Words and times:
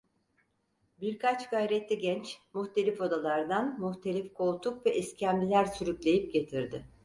Birkaç 1.01 1.49
gayretli 1.49 1.97
genç 1.99 2.37
muhtelif 2.53 3.01
odalardan 3.01 3.79
muhtelif 3.79 4.33
koltuk 4.33 4.85
ve 4.85 4.95
iskemleler 4.97 5.65
sürükleyip 5.65 6.33
getirdi. 6.33 6.85